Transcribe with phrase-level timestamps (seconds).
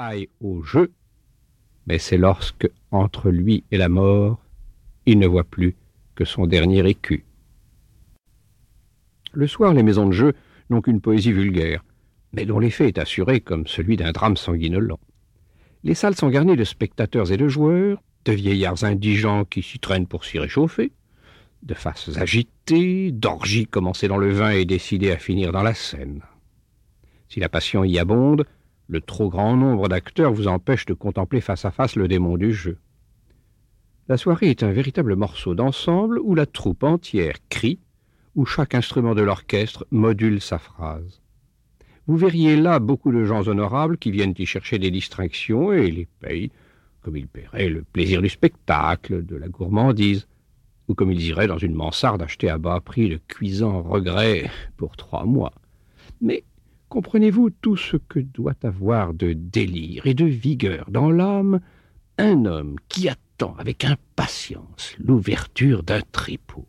[0.00, 0.92] aille au jeu,
[1.86, 4.40] mais c'est lorsque, entre lui et la mort,
[5.06, 5.76] il ne voit plus
[6.14, 7.24] que son dernier écu.
[9.32, 10.32] Le soir, les maisons de jeu
[10.70, 11.84] n'ont qu'une poésie vulgaire,
[12.32, 14.98] mais dont l'effet est assuré comme celui d'un drame sanguinolent.
[15.84, 20.06] Les salles sont garnies de spectateurs et de joueurs, de vieillards indigents qui s'y traînent
[20.06, 20.92] pour s'y réchauffer,
[21.62, 26.22] de faces agitées, d'orgies commencées dans le vin et décidées à finir dans la scène.
[27.28, 28.46] Si la passion y abonde,
[28.90, 32.52] le trop grand nombre d'acteurs vous empêche de contempler face à face le démon du
[32.52, 32.76] jeu.
[34.08, 37.78] La soirée est un véritable morceau d'ensemble où la troupe entière crie,
[38.34, 41.22] où chaque instrument de l'orchestre module sa phrase.
[42.08, 46.08] Vous verriez là beaucoup de gens honorables qui viennent y chercher des distractions et les
[46.18, 46.50] payent
[47.02, 50.26] comme ils paieraient le plaisir du spectacle, de la gourmandise,
[50.88, 54.96] ou comme ils iraient dans une mansarde acheter à bas prix le cuisant regret pour
[54.96, 55.52] trois mois.
[56.20, 56.44] Mais
[56.90, 61.60] comprenez-vous tout ce que doit avoir de délire et de vigueur dans l'âme
[62.18, 66.66] un homme qui attend avec impatience l'ouverture d'un tripot?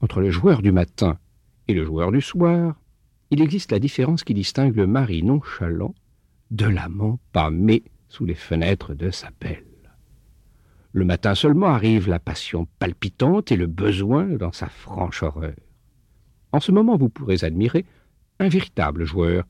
[0.00, 1.18] Entre le joueur du matin
[1.68, 2.80] et le joueur du soir,
[3.30, 5.94] il existe la différence qui distingue le mari nonchalant
[6.50, 9.64] de l'amant pâmé sous les fenêtres de sa belle.
[10.92, 15.56] Le matin seulement arrive la passion palpitante et le besoin dans sa franche horreur.
[16.52, 17.86] En ce moment, vous pourrez admirer
[18.42, 19.44] un véritable joueur,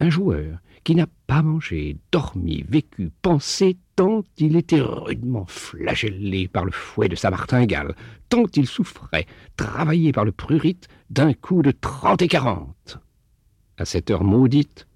[0.00, 6.64] un joueur qui n'a pas mangé, dormi, vécu, pensé tant il était rudement flagellé par
[6.64, 7.94] le fouet de sa martingale,
[8.30, 12.98] tant il souffrait, travaillé par le prurite d'un coup de trente et quarante.
[13.76, 14.88] À cette heure maudite,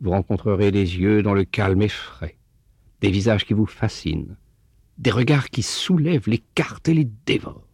[0.00, 2.38] vous rencontrerez des yeux dont le calme effraie,
[3.00, 4.36] des visages qui vous fascinent,
[4.98, 7.66] des regards qui soulèvent les cartes et les dévorent.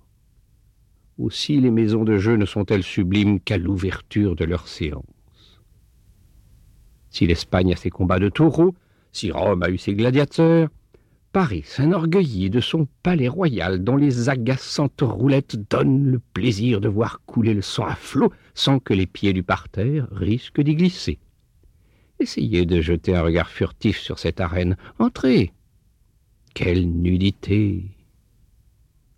[1.21, 5.05] Aussi les maisons de jeu ne sont-elles sublimes qu'à l'ouverture de leurs séances.
[7.11, 8.75] Si l'Espagne a ses combats de taureaux,
[9.13, 10.71] si Rome a eu ses gladiateurs,
[11.33, 17.21] Paris s'enorgueillit de son palais royal dont les agaçantes roulettes donnent le plaisir de voir
[17.27, 21.19] couler le sang à flot sans que les pieds du parterre risquent d'y glisser.
[22.19, 24.79] Essayez de jeter un regard furtif sur cette arène.
[24.99, 25.53] Entrez.
[26.55, 28.00] Quelle nudité.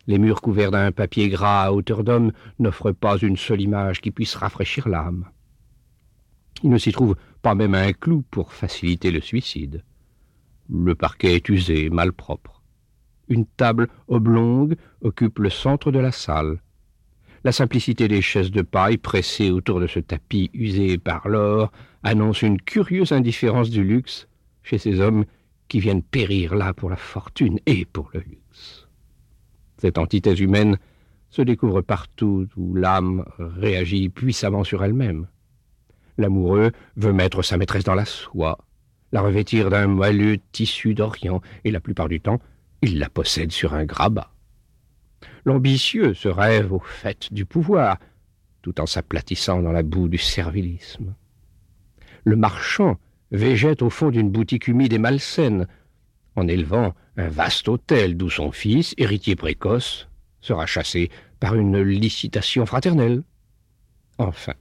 [0.05, 4.11] Les murs couverts d'un papier gras à hauteur d'homme n'offrent pas une seule image qui
[4.11, 5.25] puisse rafraîchir l'âme.
[6.63, 9.83] Il ne s'y trouve pas même un clou pour faciliter le suicide.
[10.69, 12.61] Le parquet est usé, malpropre.
[13.29, 16.61] Une table oblongue occupe le centre de la salle.
[17.45, 21.71] La simplicité des chaises de paille pressées autour de ce tapis usé par l'or
[22.03, 24.27] annonce une curieuse indifférence du luxe
[24.63, 25.25] chez ces hommes
[25.67, 28.82] qui viennent périr là pour la fortune et pour le luxe.
[29.83, 30.77] Cette antithèse humaine
[31.29, 35.27] se découvre partout où l'âme réagit puissamment sur elle-même.
[36.17, 38.59] L'amoureux veut mettre sa maîtresse dans la soie,
[39.11, 42.39] la revêtir d'un moelleux tissu d'Orient, et la plupart du temps,
[42.81, 44.31] il la possède sur un grabat.
[45.43, 47.97] L'ambitieux se rêve au fait du pouvoir,
[48.61, 51.13] tout en s'aplatissant dans la boue du servilisme.
[52.23, 52.95] Le marchand
[53.31, 55.67] végète au fond d'une boutique humide et malsaine,
[56.35, 60.07] en élevant un vaste hôtel d'où son fils, héritier précoce,
[60.41, 63.23] sera chassé par une licitation fraternelle.
[64.17, 64.53] Enfin,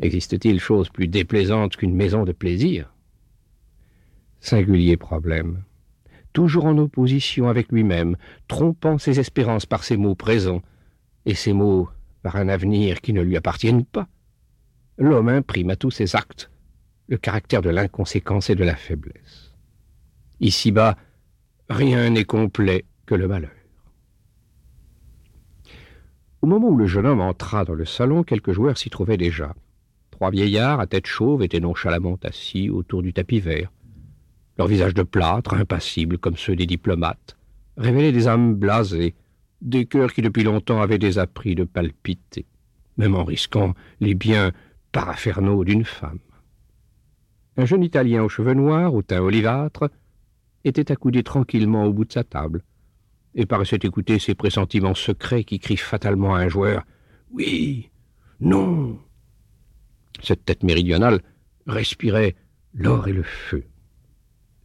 [0.00, 2.92] existe-t-il chose plus déplaisante qu'une maison de plaisir?
[4.40, 5.62] Singulier problème.
[6.32, 8.16] Toujours en opposition avec lui-même,
[8.48, 10.62] trompant ses espérances par ses mots présents,
[11.26, 11.88] et ses mots
[12.22, 14.08] par un avenir qui ne lui appartiennent pas.
[14.98, 16.50] L'homme imprime à tous ses actes
[17.08, 19.53] le caractère de l'inconséquence et de la faiblesse.
[20.40, 20.96] Ici-bas,
[21.68, 23.50] rien n'est complet que le malheur.
[26.42, 29.54] Au moment où le jeune homme entra dans le salon, quelques joueurs s'y trouvaient déjà.
[30.10, 33.72] Trois vieillards à tête chauve étaient nonchalamment assis autour du tapis vert.
[34.58, 37.36] Leurs visages de plâtre, impassibles comme ceux des diplomates,
[37.76, 39.14] révélaient des âmes blasées,
[39.62, 42.44] des cœurs qui depuis longtemps avaient désappris de palpiter,
[42.98, 44.52] même en risquant les biens
[44.92, 46.20] paraphernaux d'une femme.
[47.56, 49.88] Un jeune Italien aux cheveux noirs, au teint olivâtre,
[50.64, 52.62] était accoudé tranquillement au bout de sa table,
[53.34, 56.84] et paraissait écouter ces pressentiments secrets qui crient fatalement à un joueur
[57.32, 57.90] Oui,
[58.40, 58.98] non.
[60.22, 61.20] Cette tête méridionale
[61.66, 62.36] respirait
[62.74, 63.64] l'or et le feu.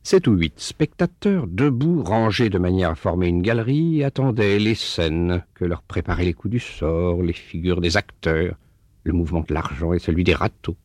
[0.04, 5.44] Sept ou huit spectateurs, debout, rangés de manière à former une galerie, attendaient les scènes
[5.54, 8.56] que leur préparaient les coups du sort, les figures des acteurs,
[9.04, 10.78] le mouvement de l'argent et celui des râteaux.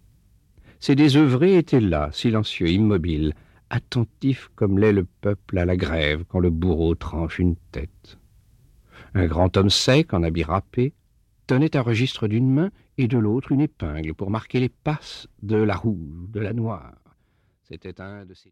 [0.80, 3.34] Ces désœuvrés étaient là, silencieux, immobiles,
[3.74, 8.18] attentifs comme l'est le peuple à la grève quand le bourreau tranche une tête.
[9.14, 10.92] Un grand homme sec, en habit râpé,
[11.46, 15.56] tenait un registre d'une main et de l'autre une épingle pour marquer les passes de
[15.56, 16.94] la rouge, de la noire.
[17.62, 18.42] C'était un de ces